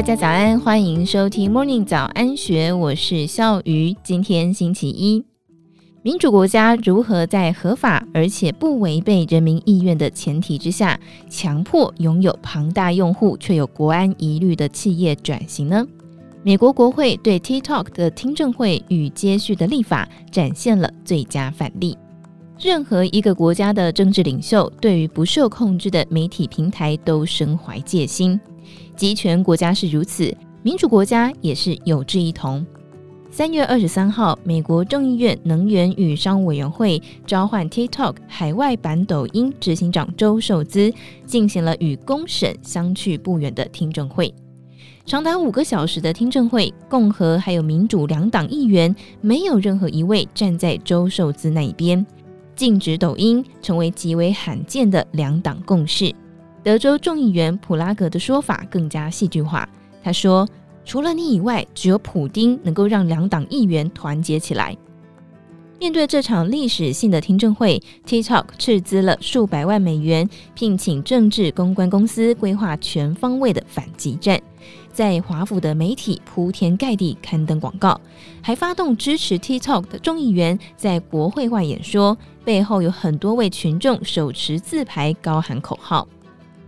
[0.00, 3.94] 大家早安，欢迎收听 Morning 早安学，我是笑鱼。
[4.02, 5.22] 今天星期一，
[6.00, 10.98] 民主国家如何在合法而且不违背人民意愿的前提之下，
[11.28, 15.86] 强迫拥有庞大用户却有国安疑虑的企业转型呢？
[16.42, 21.94] 美国国会对 TikTok 的听证会与接续的立法展现了最佳范例。
[22.58, 28.40] 任何一个国家的政治领袖对于不受控制的媒体平台都深怀戒心。
[28.96, 32.64] 集权国家是如此，民主国家也是有志一同。
[33.32, 40.92] 三月二十三号，美国众议院能源与商务委员会召唤 TikTok 海外版抖音执行长周受资，
[41.24, 44.34] 进行了与公审相去不远的听证会。
[45.06, 52.04] 长达五个小时的听证会，共和还有民主两党议员没有任何一位站在周受资那一边，
[52.56, 56.12] 禁止抖音成为极为罕见的两党共识。
[56.62, 59.68] 德州众议员普拉格的说法更加戏剧化。
[60.02, 60.46] 他说
[60.84, 64.76] ：“除了你以外，只有普丁能够让两党议员团结起来。”
[65.80, 74.38] 面对这场历史性的听证会，TikTok 斥资了数百万美元，聘请政治公关公司规划全方位的反击战，
[74.92, 77.98] 在华府的媒体铺天盖地刊登广告，
[78.42, 86.06] 还发动支持 TikTok 的众议员在国会外演说，背后有很多位群众手持自拍，高喊口号。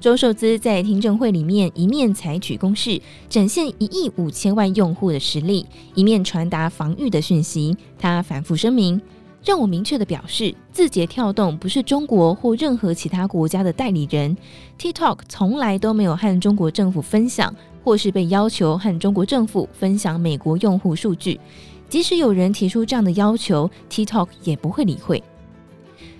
[0.00, 7.76] 周受资在听证会里面一面采取攻势，展现一亿五千万用户的实力，一面传达防御的讯息。
[7.98, 9.00] 他反复声明
[9.44, 14.36] ：“让我明确地表示，字节跳动不是中国或任何其他国家的代理人。
[14.78, 21.40] TikTok 从来都没有和中国政府分享，或是被要求和中国政府分享美国用户数据。
[21.88, 25.20] 即使有人提出这样的要求，TikTok 也不会理会。”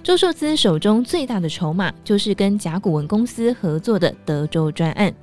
[0.08, 5.14] 周受资手中最大的筹码就是跟甲骨文公司合作的德州专案。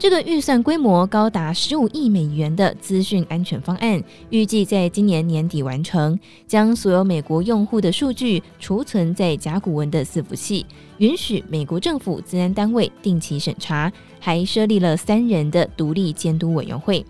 [0.00, 10.66] 这个预算规模高达十五亿美元的资讯安全方案，预计在今年年底完成，将所有美国用户的数据储存在甲骨文的伺服器，
[10.98, 17.06] 允许美国政府治安单位定期审查，还设立了三人的独立监督委员会。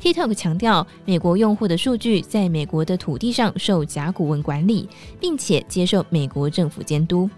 [0.00, 4.88] TikTok 强调，美国用户的数据在美国的土地上受甲骨文管理，
[5.20, 7.28] 并且接受美国政府监督。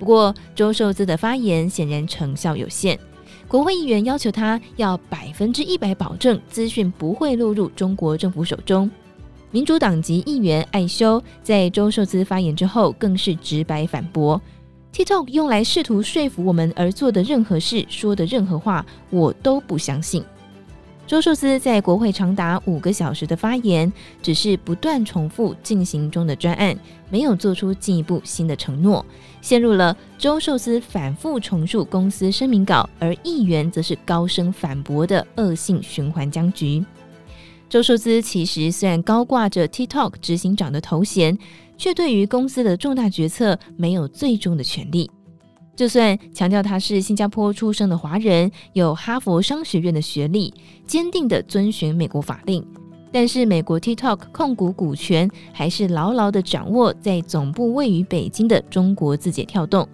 [0.00, 2.98] 不过，周受资的发言显然成效有限。
[3.46, 8.90] 国会议员要求他要百分之一百保证资讯不会落入中国政府手中。
[9.52, 14.40] 民主党籍议员艾修在周受资发言之后，更是直白反驳
[14.92, 20.24] ：TikTok 用来试图说服我们而做的任何事、说的任何话，我都不相信。
[21.04, 23.92] 周受资在国会长达五个小时的发言，
[24.22, 26.74] 只是不断重复进行中的专案，
[27.10, 29.04] 没有做出进一步新的承诺，
[29.42, 36.82] 陷入了周受资反复重述公司声明稿，而议员则是高声反驳的恶性循环僵局。
[37.68, 41.36] 周受资其实虽然高挂着 TikTok 执行长的头衔，
[41.76, 45.10] 却对于公司的重大决策没有最终的权利。
[45.74, 50.52] 就算强调他是新加坡出生的华人，有哈佛商学院的学历，
[50.86, 52.64] 坚定地遵循美国法令，
[53.10, 59.88] 但是美国 TikTok 控股股权还是牢牢地掌握在总部位于北京的中国字节跳动。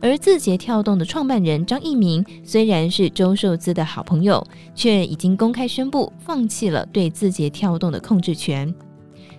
[0.00, 8.72] 而字节跳动的创办人张一鸣虽然是周受资的好朋友，却已经公开宣布放弃了对字节跳动的控制权。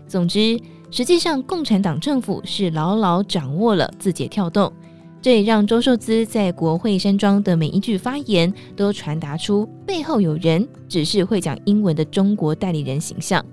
[0.07, 0.59] 总之，
[0.91, 4.72] 实际上共产党政府是牢牢掌握了字节跳动。
[5.25, 13.43] 这也让周受资在国会山庄的每一句发言都传达出背后有人，只是会讲英文的中国代理人形象。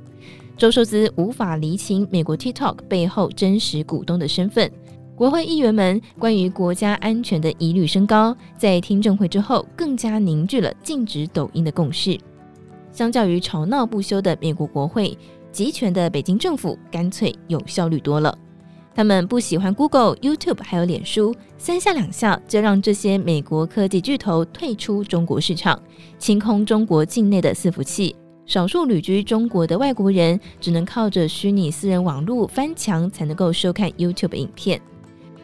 [0.54, 4.70] 周受资无法厘清美国 TikTok 背后真实股东的身份。
[5.16, 12.18] 国会议员们关于国家安全的疑虑升高，在听证会之后更加凝聚了禁止抖音的共识。
[12.90, 15.16] 相较于吵闹不休的美国国会，
[15.50, 18.36] 集权的北京政府干脆有效率多了。
[18.94, 25.80] 他们不喜欢 Google、YouTube，还有脸书，三下两下就让这些美国科技巨头退出中国市场，
[26.18, 28.14] 清空中国境内的伺服器。
[28.44, 34.80] 少数旅居中国的外国人只能靠着虚拟私人网络翻墙才能够收看 YouTube 影片。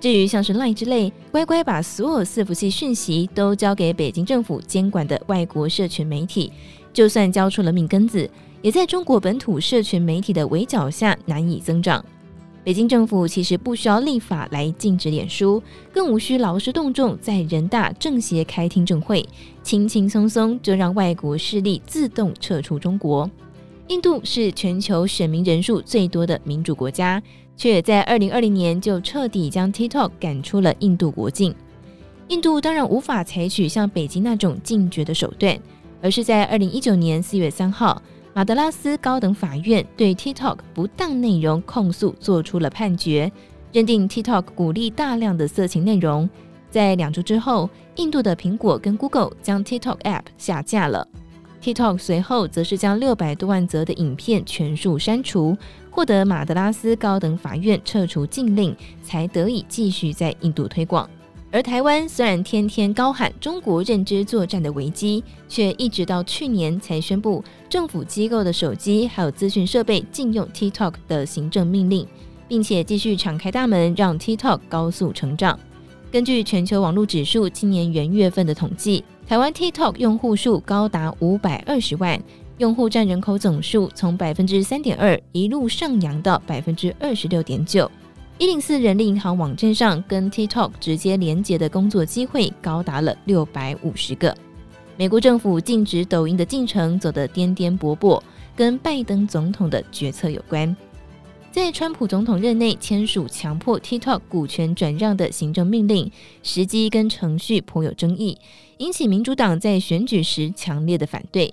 [0.00, 6.52] 至于像是 Line 之类，乖乖把所有伺服器讯息都交给北京政府监管的外国社群媒体，
[6.92, 8.28] 就算交出了命根子，
[8.62, 12.04] 也在中国本土社群媒体的围剿下难以增长。
[12.64, 15.62] 北京政府其实不需要立法来禁止脸书，
[15.92, 19.26] 更无需劳师动众在人大政协开听证会，
[19.62, 23.30] 轻轻松松就让外国势力自动撤出中国。
[23.86, 27.22] 印度是全球选民人数最多的民主国家，
[27.56, 31.54] 却在二零二零年就彻底将 TikTok 赶出了印度国境。
[32.28, 35.58] 印度当然无法采取像北京那种禁绝的手段，
[36.02, 38.02] 而是在二零一九年四月三号，
[38.38, 43.32] 马德拉斯高等法院对 TikTok 不当内容控诉做出了判决，
[43.72, 46.30] 认定 TikTok 鼓励大量的色情内容。
[46.70, 51.04] 在两周之后，印度的苹果跟 Google 将 TikTok App 下架了。
[51.60, 55.56] TikTok 随后则是将六百多万则的影片全数删除，
[55.90, 61.10] 获得马德拉斯高等法院撤除禁令，才得以继续在印度推广。
[61.50, 72.06] 而台湾虽然天天高喊中国认知作战的危机，却一直到去年才宣布政府机构的手机还有资讯设备禁用 TikTok 的行政命令，
[72.46, 75.58] 并且继续敞开大门让 TikTok 高速成长。
[76.12, 82.22] 根据全球网络指数今年元月份的统计，台湾 TikTok 用户数高达五百二十万，
[82.58, 87.90] 用户占人口总数从百分之三点二一路上扬到百分之二十六点九。
[88.40, 94.32] 一零四人力银行网站上跟 TikTok 直接连接的工作机会高达了六百五十个。
[94.96, 98.22] 美国政府禁止抖音的进程走得颠颠簸簸，
[98.54, 100.76] 跟拜登总统的决策有关。
[101.50, 106.08] 在川普总统任内签署强迫 TikTok 股权转让的行政命令，
[106.44, 108.38] 时机跟程序颇有争议，
[108.76, 111.52] 引起民主党在选举时强烈的反对。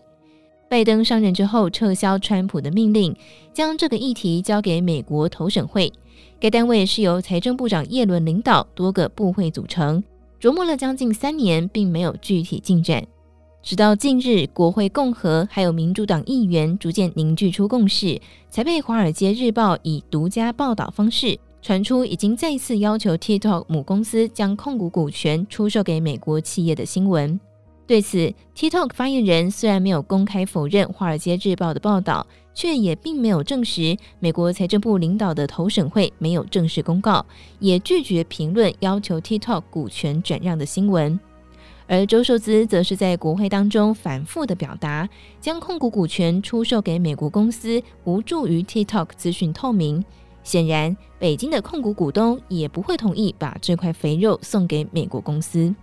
[0.70, 3.16] 拜登上任之后撤销川普的命令，
[3.54, 5.92] 将这个议题交给美国投审会。
[6.40, 10.04] 该单位是由财政部长叶伦领导，多个部会组成，
[10.40, 13.06] 琢磨了将近三年，并没有具体进展。
[13.64, 27.40] 直到近日，国会共和还有民主党议员逐渐凝聚出共识，才被《华尔街日报》以独家报道方式传出，已经再次要求 TikTok 母公司将控股股权出售给美国企业的新闻。
[27.88, 37.24] 对此，TikTok 发言人虽然没有公开否认《华尔街日报》的报道，却也并没有证实美国财政部领导的投审会没有正式公告，
[37.60, 41.20] 也拒绝评论要求 TikTok 股权转让的新闻。
[41.88, 45.08] 而周受资则是在国会当中反复的表达，
[45.40, 50.04] 将控股股权出售给美国公司，无助于 TikTok 资讯透明。
[50.44, 55.76] 显然，北京的控股股东也不会同意把这块肥肉送给美国公司。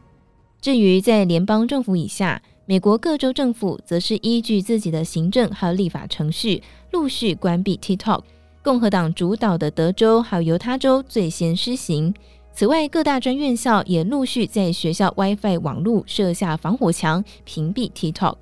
[0.61, 2.41] 至于在联邦政府以下，
[2.73, 8.23] 美国各州政府则是依据自己的行政和立法程序，陆续关闭 TikTok。
[8.63, 12.15] 共和党主导的德州还有犹他州最先施行。
[12.55, 18.37] 此外，各大专院校也陆续在学校 WiFi 网络设下防火墙，屏蔽 TikTok。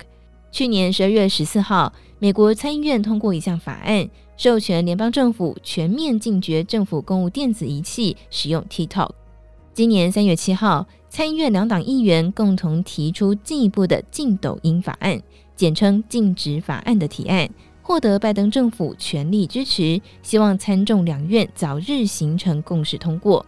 [0.49, 9.09] 去年十二月十四号，美国参议院通过一项法案，授权联邦政府全面禁绝政府公务电子仪器使用 TikTok。
[9.73, 15.21] 今年三月七号，参议院两党议员共同提出进一步的禁抖音法案，
[15.57, 17.49] 简称“禁止法案”的提案，
[17.81, 23.45] 获得拜登政府全力支持，希望参众两院早日形成共识通过。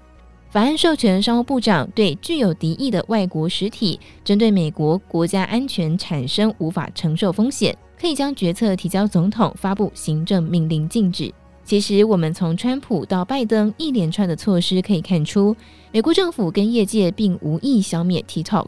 [0.50, 11.34] 法案授权商务部长对具有敌意的外国实体，针对美国国家安全产生无法承受风险，可以将决策提交总统发布行政命令禁止。
[11.66, 15.56] 其实，我们从川普到拜登一连串的措施可以看出，
[15.94, 18.66] 美国政府跟业界并无意消灭 TikTok，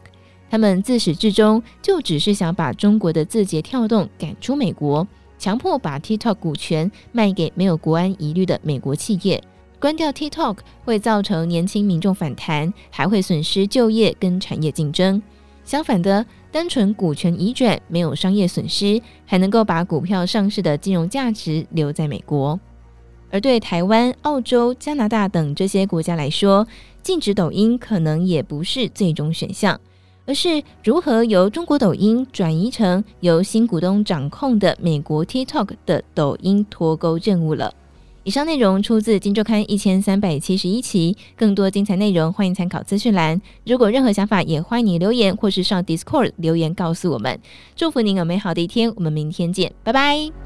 [0.50, 5.06] 他们自始至终就只是想把中国的字节跳动赶出美国，
[5.38, 9.42] 强迫把 TikTok 股权卖给没有国安疑虑的美国企业。
[9.78, 10.56] 关掉 TikTok
[10.86, 15.22] 会造成年轻民众反弹，还会损失就业跟产业竞争。
[15.64, 22.58] 相反的，单纯股权移转没有商业损失，还能够把股票上市的金融价值留在美国。
[23.30, 26.66] 而对台湾、澳洲、加拿大等这些国家来说，
[27.02, 29.80] 禁止抖音可能也不是最终选项，
[30.26, 37.72] 而是如何由中国抖音转移成由新股东掌控的美国 TikTok 的抖音脱钩任务了。
[38.24, 43.40] 以上内容出自《金周刊》一千三百七十一期，更多精彩内容欢迎参考资讯栏。
[43.64, 47.38] 如果任何想法，也欢迎你留言或是上 Discord 留言告诉我们。
[47.76, 50.45] 祝福您有美好的一天，我们明天见，拜拜。